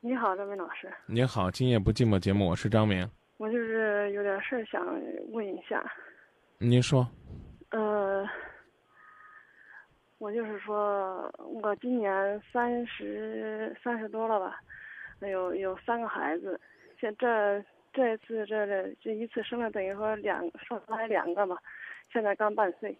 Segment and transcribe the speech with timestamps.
[0.00, 0.88] 你好，张明老师。
[1.06, 3.04] 你好，今夜不寂寞节目，我是张明。
[3.36, 4.80] 我就是有点事儿想
[5.32, 5.84] 问一下。
[6.58, 7.04] 您说。
[7.72, 8.24] 呃，
[10.18, 14.60] 我就是说，我今年三十三十多了吧，
[15.20, 16.60] 有有三个孩子，
[17.00, 17.60] 现这
[17.92, 21.58] 这次这这这一次生了等于说两生来两个嘛，
[22.12, 22.96] 现在刚半岁。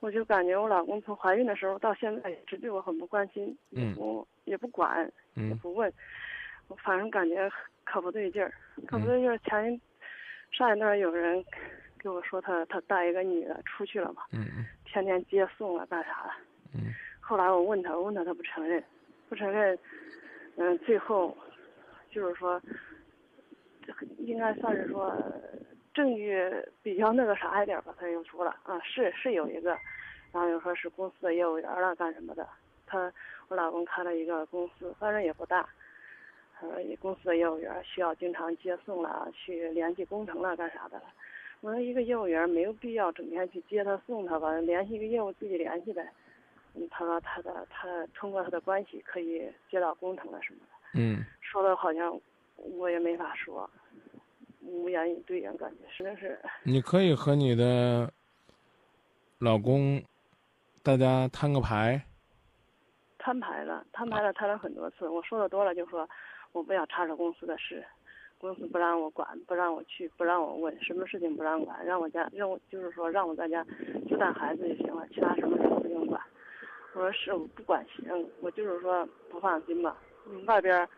[0.00, 5.92] 我就感觉我老公从怀孕的时候到现在一直对我很不关心，也不也不管，也不问，
[6.68, 7.50] 我反正感觉
[7.84, 8.52] 可不对劲儿，
[8.86, 9.36] 可不对劲儿。
[9.38, 9.80] 前
[10.50, 11.44] 上一段有人
[11.98, 14.22] 给我说他他带一个女的出去了嘛，
[14.84, 16.80] 天天接送啊干啥的。
[17.20, 18.82] 后来我问他，我问他他不承认，
[19.28, 19.78] 不承认，
[20.56, 21.36] 嗯，最后
[22.10, 22.60] 就是说
[24.18, 25.14] 应该算是说。
[25.98, 26.48] 证据
[26.80, 29.70] 比较那个啥一点吧，他又说了啊，是是有一个，
[30.30, 32.48] 然后又说是公司的业务员了干什么的，
[32.86, 33.12] 他
[33.48, 35.68] 我老公开了一个公司，反正也不大，
[36.60, 36.68] 呃，
[37.00, 41.04] 公司的业务员需要经常接送了，去联系工程了干啥的了。
[41.62, 46.08] 我说一个业务员没有必要整天去接他送他吧，联系一个业务自己联系呗。
[46.74, 51.00] 嗯，他说他的他通过他的关系可以接到工程了什么的。
[51.00, 51.24] 嗯。
[51.40, 52.16] 说的好像
[52.54, 53.68] 我也没法说。
[54.70, 56.38] 无言以对呀，感觉实在是。
[56.62, 58.10] 你可以和你的
[59.38, 60.02] 老公，
[60.82, 62.00] 大家摊个牌。
[63.18, 65.08] 摊牌了，摊牌了，摊了很多次。
[65.08, 66.08] 我说的多了，就说
[66.52, 67.84] 我不想插手公司的事，
[68.38, 73.66] 公司不让我管，不让我去，不让我问，什么事情不让管，让我家让我就是说让我在家
[74.08, 76.20] 就带孩子就行了，其他什么事不用管。
[76.94, 79.98] 我说是，我不管行，我就是说不放心吧。
[80.46, 80.88] 外边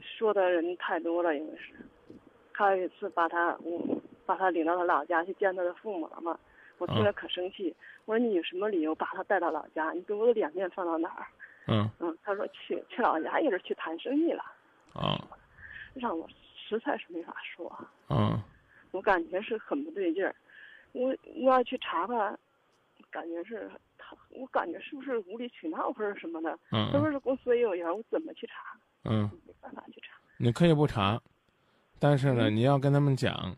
[0.00, 1.74] 说的人太多了，因为是。
[2.56, 6.38] 他有一次把他，我把他领到他老家去见他的父母了嘛，
[6.78, 7.74] 我听了可生气。
[8.06, 9.92] 我说你有什么理由把他带到老家？
[9.92, 11.26] 你给我的脸面放到哪儿？
[11.68, 14.42] 嗯嗯，他说去去老家也是去谈生意了。
[14.94, 15.20] 啊，
[15.92, 17.70] 让我实在是没法说。
[18.08, 18.40] 嗯，
[18.92, 20.34] 我感觉是很不对劲儿。
[20.92, 22.34] 我我要去查吧，
[23.10, 26.58] 感觉是他，我感觉是不是无理取闹或者什么的？
[26.72, 27.86] 嗯，是不是公司业务员？
[27.94, 28.78] 我怎么去查？
[29.04, 30.16] 嗯，没办法去查。
[30.38, 31.20] 你可以不查。
[31.98, 33.56] 但是呢，你要跟他们讲，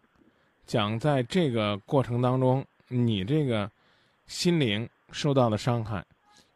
[0.65, 3.69] 讲在这个过程当中，你这个
[4.27, 6.05] 心灵受到的伤害，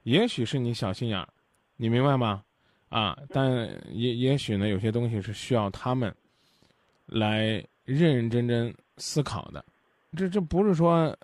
[0.04, 1.28] 也许是你小心眼儿，
[1.76, 2.42] 你明白吗？
[2.88, 6.14] 啊，但也也许呢，有些东西是需要他们
[7.06, 9.64] 来认认真真思考的。
[10.16, 11.16] 这这不是说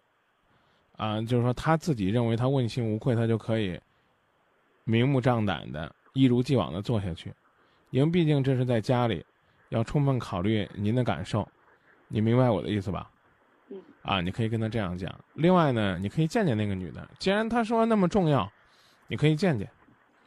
[0.96, 3.78] 啊，就是说他自己认为他问心无愧，他就可以
[4.84, 7.32] 明目张胆的一如既往的做下去，
[7.90, 9.24] 因为毕竟这是在家里。
[9.70, 11.46] 要充分考虑您的感受，
[12.08, 13.10] 你明白我的意思吧？
[13.70, 13.80] 嗯。
[14.02, 15.12] 啊，你可以跟他这样讲。
[15.34, 17.06] 另外呢，你可以见见那个女的。
[17.18, 18.50] 既然她说那么重要，
[19.06, 19.68] 你可以见见。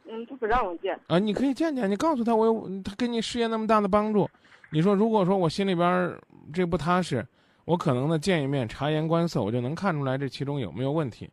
[0.08, 0.98] 嗯，他不让我见。
[1.06, 1.90] 啊，你可以见见。
[1.90, 4.28] 你告诉他，我有他给你事业那么大的帮助。
[4.70, 6.14] 你说，如果说我心里边
[6.52, 7.26] 这不踏实，
[7.64, 11.30] 我可能呢见一面，察言观色，我就能看出来这其中有没有问题。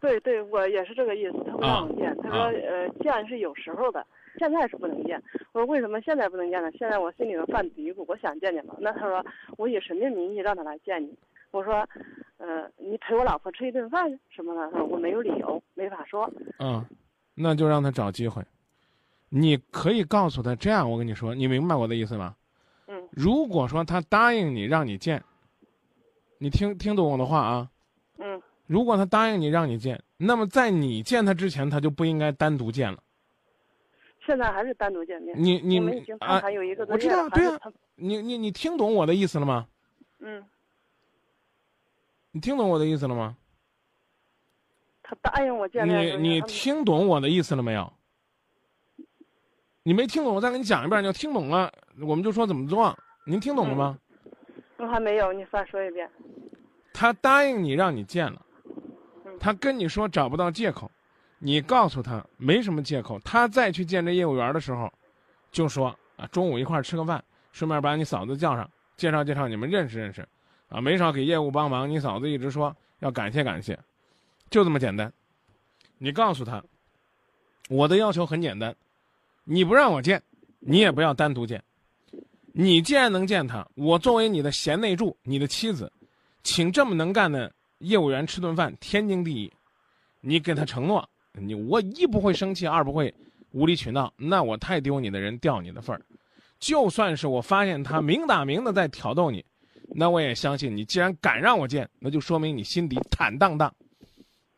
[0.00, 1.38] 对对，我也是这个意思。
[1.46, 4.04] 他不让我见，他说呃，见是有时候的。
[4.38, 6.70] 现在是不能见，我说为什么现在不能见呢？
[6.72, 8.74] 现在我心里头犯嘀咕，我想见见嘛。
[8.78, 9.24] 那他说
[9.56, 11.16] 我以什么名义让他来见你？
[11.52, 11.88] 我说，
[12.38, 14.70] 呃，你陪我老婆吃一顿饭什么的。
[14.70, 16.30] 他说我没有理由，没法说。
[16.58, 16.84] 嗯，
[17.34, 18.42] 那就让他找机会。
[19.28, 22.34] 你可以告诉他这样，我跟你说，你明白我的意思吗？
[22.88, 23.08] 嗯。
[23.10, 25.22] 如果说他答应你让你见，
[26.38, 27.70] 你听听懂我的话啊？
[28.18, 28.42] 嗯。
[28.66, 32.98] 如果他答应你让你见，那么在你见他之前，他就不应该单独见了。
[34.26, 35.34] 现在还是单独见面。
[35.38, 35.78] 你你
[36.18, 37.58] 啊，有一个我知道，对啊。
[37.94, 39.66] 你你你听懂我的意思了吗？
[40.18, 40.44] 嗯。
[42.32, 43.36] 你听懂我的意思了吗？
[45.02, 46.20] 他答应我见面。
[46.20, 47.92] 你你听懂我的意思了没有？
[49.84, 51.00] 你没听懂，我再给你讲一遍。
[51.00, 52.94] 你要听懂了，我们就说怎么做。
[53.24, 53.98] 您听懂了吗？
[54.78, 56.10] 我还没有，你再说一遍。
[56.92, 58.44] 他答应你让你见了，
[59.38, 60.90] 他跟你说找不到借口。
[61.38, 64.92] 你告诉他没什么借口，他再去见这业务员的时候，
[65.52, 67.22] 就说啊，中午一块吃个饭，
[67.52, 70.26] 顺便把你嫂子叫上，介绍介绍你们认识认识，
[70.68, 71.88] 啊，没少给业务帮忙。
[71.88, 73.78] 你嫂子一直说要感谢感谢，
[74.48, 75.12] 就这么简单。
[75.98, 76.62] 你告诉他，
[77.68, 78.74] 我的要求很简单，
[79.44, 80.22] 你不让我见，
[80.60, 81.62] 你也不要单独见。
[82.52, 85.92] 你既然能见他，我作为你的贤内助，你的妻子，
[86.42, 89.52] 请这么能干的业务员吃顿饭，天经地义。
[90.22, 91.06] 你给他承诺。
[91.40, 93.12] 你我一不会生气，二不会
[93.52, 96.02] 无理取闹，那我太丢你的人掉你的份儿。
[96.58, 99.44] 就算是我发现他明打明的在挑逗你，
[99.94, 100.84] 那我也相信你。
[100.84, 103.72] 既然敢让我见，那就说明你心底坦荡荡。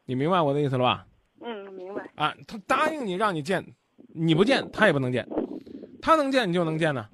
[0.05, 1.07] 你明白我的意思了吧？
[1.41, 2.09] 嗯，明白。
[2.15, 3.65] 啊，他答应你让你见，
[4.15, 5.27] 你不见他也不能见，
[6.01, 7.07] 他能见你就能见呢，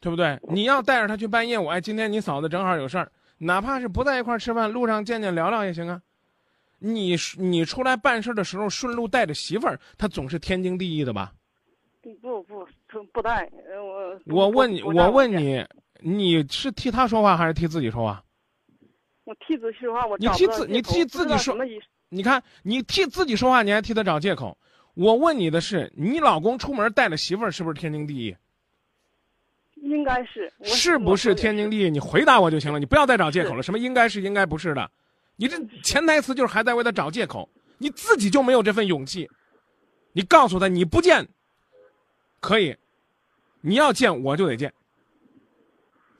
[0.00, 0.38] 对不对？
[0.48, 6.02] 你要带着他去办业务，哎，今天你嫂子正好有事儿，哪怕是不在一块儿吃饭，路上见见聊聊也行啊。
[6.82, 11.32] 你你出来办事的时候顺路带着媳妇儿，他总是天经地义的吧？
[12.02, 12.12] 不
[12.42, 13.48] 不不不带，
[13.78, 15.64] 我我问你，我问你，
[16.00, 18.24] 你是替他说话还是替自己说话？
[19.22, 21.56] 我替自己说话，我你替自你替自己说，
[22.08, 24.58] 你看你替自己说话，你还替他找借口。
[24.94, 28.36] 我问你的是，你老公出门带着媳妇儿，是不是天经地义？
[29.76, 30.52] 应该是。
[30.64, 31.88] 是不是天经地义？
[31.88, 33.62] 你回答我就行了，你不要再找借口了。
[33.62, 34.90] 什么应该是，应该不是的？
[35.36, 37.48] 你这潜台词就是还在为他找借口，
[37.78, 39.28] 你自己就没有这份勇气。
[40.12, 41.26] 你告诉他你不见，
[42.40, 42.76] 可以，
[43.60, 44.72] 你要见我就得见。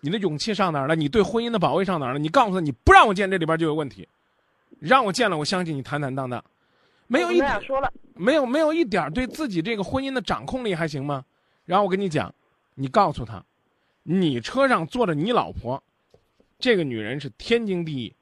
[0.01, 0.97] 你的勇气上哪儿了？
[0.97, 2.19] 你对婚姻的保卫上哪儿了？
[2.19, 4.05] 你告诉他，你不让我见，这里边就有问题；
[4.81, 6.43] 让我见了，我相信你坦坦荡荡，
[7.07, 11.25] 没有一点说了，没有没有一点对自己这个婚姻的掌控力还行吗？
[11.65, 12.35] 然后我跟你讲，
[12.75, 13.45] 你告诉他，
[14.03, 15.81] 你车上坐着你老婆，
[16.59, 18.13] 这个女人是天经地义；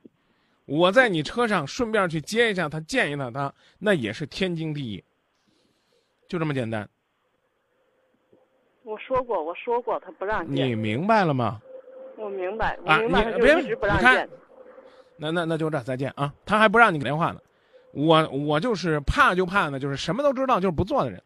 [0.70, 5.02] 我在你车上顺便去接一下他，见一下他，那也是天经地义。
[6.28, 6.88] 就这么简单。
[8.84, 10.69] 我说过，我说过，他不让见。
[10.69, 11.61] 你明白了吗？
[12.17, 14.28] 我明白，我明白，就一直不让见。
[15.17, 16.32] 那那那就这，再见啊！
[16.46, 17.40] 他还不让你给电话呢。
[17.93, 21.20] 我我就是怕就怕呢，就是什么都知道就是不做的人。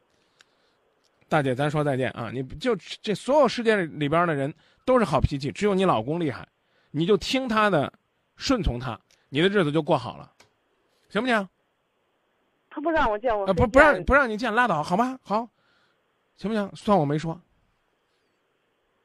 [1.28, 2.30] 大姐，咱说再见啊！
[2.32, 4.52] 你就这所有世界里边的人
[4.86, 6.48] 都是好脾气，只有你老公厉害，
[6.92, 7.92] 你就听他的，
[8.36, 8.98] 顺从他，
[9.34, 10.30] 你的日子就过好了，
[11.08, 11.48] 行不行？
[12.70, 13.44] 他不让我见我。
[13.52, 15.18] 不不让不让你见，拉倒，好吧？
[15.24, 15.48] 好，
[16.36, 16.70] 行不行？
[16.76, 17.40] 算我没说，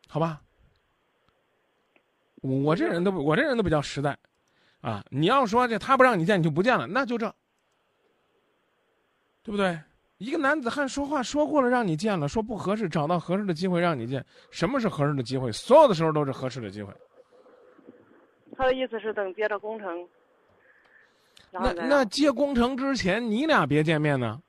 [0.08, 0.40] 好吧？
[2.42, 4.16] 我这人都我这人都比较实在，
[4.82, 7.28] 啊，你要说这他不让你见你就不见了，那就这，
[9.42, 9.80] 对不对？
[10.20, 14.24] 一个男子汉说话说过了让你见了，说不合适，找到合适的机会让你见。
[14.52, 15.52] 什么是合适的机会？
[15.52, 16.94] 所有的时候都是合适的机会。
[18.56, 20.08] 他的意思是等接着工程，
[21.52, 24.42] 那那接工程之前你俩别见面呢？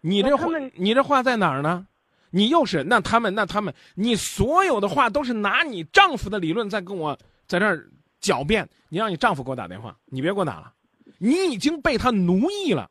[0.00, 1.86] 你这话你这话在哪儿呢？
[2.30, 7.16] 你又是那他们那他们，你所有的话都是拿你丈夫的理论在跟我
[7.46, 7.88] 在这儿
[8.20, 8.68] 狡辩。
[8.88, 10.72] 你让你丈夫给我打电话，你别给我打了，
[11.18, 12.88] 你已经被他奴役了，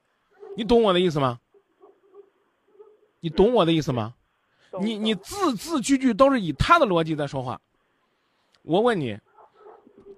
[0.58, 1.40] 你懂我的意思吗？
[3.20, 4.14] 你懂我的意思吗？
[4.82, 7.60] 你你字字句句都是以他的逻辑在说话。
[8.64, 9.18] 我问你，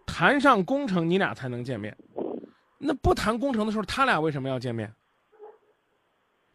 [0.06, 1.96] 谈上工程你俩才能见面，
[2.78, 4.94] 那不谈工程的时候他俩为什么要见面？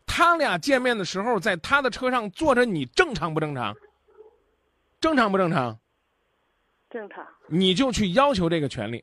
[0.06, 3.74] 他俩见面的时候，在他的车上坐着你，正常不正常？
[5.00, 5.78] 正常不正常？
[6.90, 7.26] 正常。
[7.48, 9.02] 你就去要求这个权利。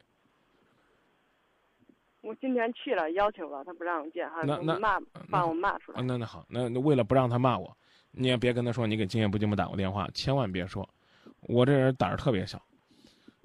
[2.21, 5.00] 我今天去了，要求了，他不让我见，还骂，
[5.31, 6.01] 把我骂出来。
[6.01, 7.75] 那那好，那那为了不让他骂我，
[8.12, 10.88] 你也别跟他说你给今夜不寂寞打过电话，千万别说。
[11.42, 12.57] 我这人胆儿特别小，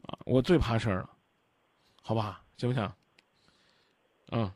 [0.02, 1.10] 啊，我最怕事儿了，
[2.02, 2.36] 好不好？
[2.58, 2.92] 行不行？
[4.34, 4.50] 嗯。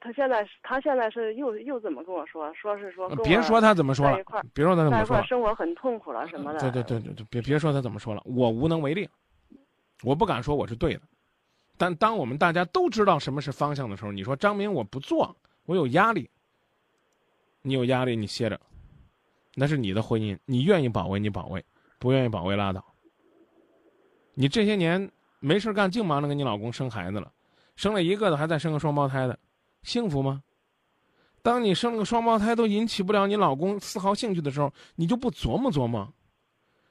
[0.00, 2.50] 他现在是，他现在是又又怎么跟我说？
[2.54, 4.16] 说是说别说他怎么说了，
[4.54, 6.60] 别说他怎么说，生活很痛苦了什么的。
[6.60, 9.06] 对对对对对，别别说他怎么说了，我无能为力，
[10.02, 11.02] 我不敢说我是对的，
[11.76, 15.36] 但当我们大家都知道什么是方向的时候，你说张明我不做，
[15.66, 16.30] 我有压力。
[17.62, 18.58] 你有压力你歇着，
[19.54, 21.62] 那是你的婚姻，你愿意保卫你保卫，
[21.98, 22.82] 不愿意保卫拉倒。
[24.32, 25.10] 你这些年
[25.40, 27.30] 没事干，净忙着给你老公生孩子了，
[27.80, 29.38] 生了一个的，还在生个双胞胎的。
[29.82, 30.42] 幸福吗？
[31.40, 36.06] 当你生了个双胞胎都引起不了你老公丝毫兴趣的时候，你就不琢磨琢磨？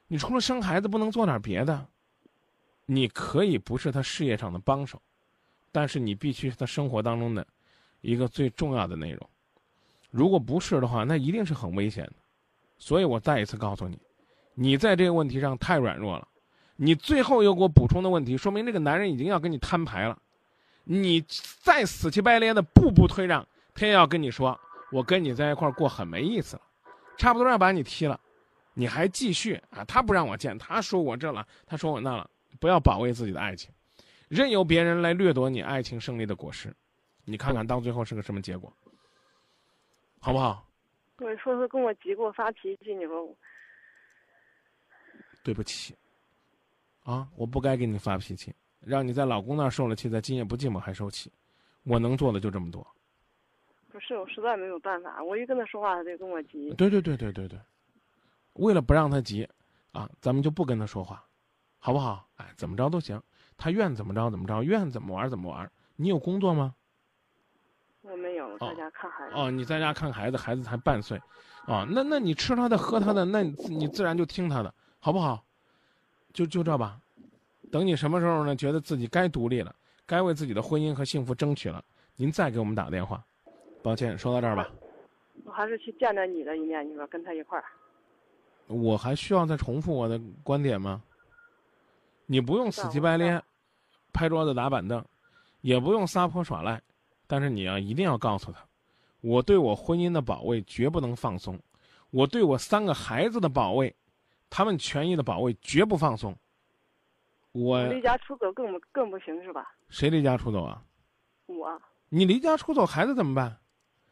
[0.08, 1.86] 你除了生孩子不能做点别的？
[2.86, 5.00] 你可以不是他事业上的帮手，
[5.70, 7.46] 但是你必须是他生活当中的
[8.00, 9.30] 一个最重要的内容。
[10.10, 12.14] 如果不是的话，那一定是很危险的。
[12.78, 13.96] 所以我再一次告诉你，
[14.54, 16.26] 你在这个问题上太软弱了。
[16.74, 20.20] 你最后又给我补充的问题，说明这个男人已经要跟你摊牌了。
[20.92, 21.20] 你
[21.62, 24.58] 再死乞白赖的步步退让，他也要跟你说
[24.90, 26.62] ：“我跟你在一块儿过很没意思了，
[27.16, 28.20] 差不多要把你踢了，
[28.74, 29.84] 你还继续啊？
[29.84, 32.28] 他不让我见，他说我这了，他说我那了，
[32.58, 33.72] 不要保卫自己的爱情，
[34.28, 36.74] 任由别人来掠夺你爱情胜利的果实，
[37.24, 38.76] 你看看到最后是个什么结果，
[40.18, 40.66] 好不好？”
[41.22, 43.36] 我说是跟我急，给我发脾气，你说我，
[45.44, 45.94] 对不起，
[47.04, 48.52] 啊，我不该给你发脾气。
[48.80, 51.30] 让你在老公那儿受了气，在今夜不寂寞还受气，
[51.84, 52.86] 我能做的就这么多。
[53.90, 56.72] 不是，我实在没有办法，我一跟他说话，他就跟我急。
[56.74, 57.58] 对对对对对对，
[58.54, 59.48] 为了不让他急，
[59.92, 61.24] 啊，咱们就不跟他说话，
[61.78, 62.26] 好不好？
[62.36, 63.20] 哎，怎么着都行，
[63.56, 65.70] 他愿怎么着怎么着，愿怎么玩怎么玩。
[65.96, 66.74] 你有工作吗？
[68.02, 69.34] 我没有在家看孩子。
[69.34, 71.20] 哦，你在家看孩子，孩子才半岁，
[71.66, 75.44] 哦，那那你吃他的喝他的，那你你自然就听他的，好不好？
[76.32, 77.00] 就就这吧，
[77.70, 78.56] 等你什么时候呢？
[78.56, 79.74] 觉得自己该独立了，
[80.06, 81.82] 该为自己的婚姻和幸福争取了，
[82.16, 83.24] 您再给我们打电话。
[83.82, 84.68] 抱歉，说到这儿吧。
[85.44, 87.64] 我还是去见着你的一面，你说跟他一块儿。
[88.66, 91.02] 我还需要再重复我的观点吗？
[92.26, 93.42] 你不用死乞白赖，
[94.12, 95.04] 拍桌子打板凳，
[95.60, 96.80] 也不用撒泼耍赖，
[97.26, 98.60] 但是你要一定要告诉他，
[99.20, 101.58] 我对我婚姻的保卫绝不能放松，
[102.10, 103.94] 我对我三个孩子的保卫，
[104.48, 106.36] 他们权益的保卫绝不放松。
[107.52, 109.66] 我离家出走更更不行是吧？
[109.88, 110.82] 谁离家出走啊？
[111.46, 111.80] 我。
[112.08, 113.58] 你离家出走，孩子怎么办？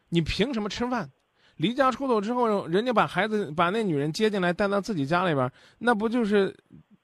[0.09, 1.11] 你凭什么吃饭？
[1.57, 6.57] 离家出走之后，人家把孩子把那女人接进来，带到自己家里边，那不就是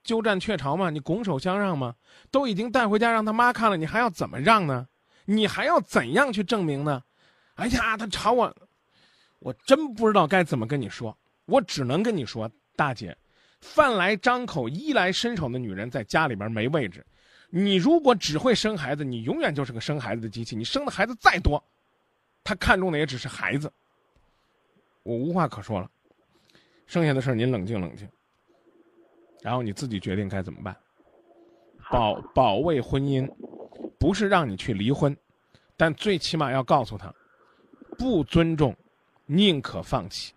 [0.02, 0.90] 鸠占鹊巢吗？
[0.90, 1.94] 你拱手相让吗？
[2.30, 4.86] 都已经带回家让他妈看了，你还要怎么让呢？
[5.26, 7.02] 你还要怎样去证明呢？
[7.54, 8.54] 哎呀，他吵我，
[9.40, 11.16] 我真不知道该怎么跟你说。
[11.46, 13.16] 我只能跟你说，大姐，
[13.64, 17.04] 饭来张口、衣来伸手的女人在家里边没位置。
[17.48, 20.54] 你如果只会生孩子，你永远就是个生孩子的机器。
[20.54, 21.62] 你生的孩子再多，
[22.44, 23.72] 他看中的也只是孩子。
[25.02, 25.90] 我无话可说了，
[26.86, 28.06] 剩下的事儿您冷静冷静，
[29.40, 30.76] 然后你自己决定该怎么办。
[31.90, 33.26] 保保卫婚姻，
[33.98, 35.16] 不是让你去离婚，
[35.76, 37.12] 但最起码要告诉他，
[37.96, 38.76] 不尊重，
[39.26, 40.34] 宁可放弃。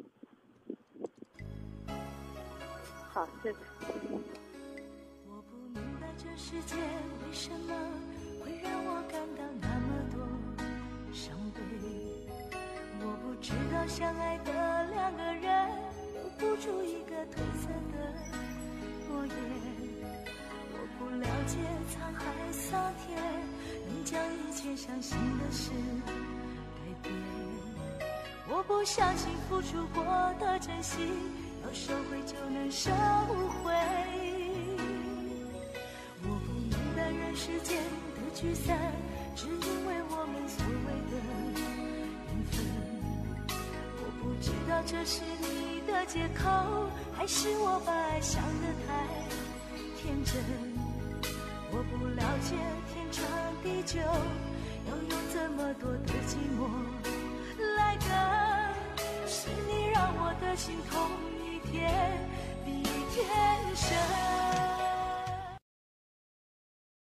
[6.49, 7.75] 世界为什么
[8.39, 10.15] 会让我感到那么多
[11.11, 11.59] 伤悲。
[13.01, 15.69] 我不知道相爱的两个人
[16.13, 17.95] 留不住一个褪色的
[19.09, 19.35] 诺言。
[20.71, 21.57] 我不了解
[21.91, 22.23] 沧海
[22.53, 23.21] 桑田，
[23.89, 25.71] 能将一切伤心的事
[26.77, 27.13] 改变。
[28.47, 30.01] 我不相信付出过
[30.39, 31.09] 的真心，
[31.65, 32.89] 要收回就能收
[33.65, 33.96] 回。
[44.41, 46.47] 知道这是你的借口，
[47.13, 49.05] 还是我把爱想得太
[49.99, 50.35] 天真。
[51.71, 52.55] 我不了解
[52.93, 53.23] 天长
[53.61, 56.69] 地久，要用这么多的寂寞
[57.77, 58.07] 来等，
[59.27, 61.09] 是你让我的心痛
[61.43, 61.91] 一天
[62.63, 63.25] 比一天
[63.75, 64.46] 深。